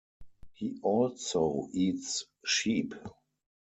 [0.53, 2.95] He also eats sheep.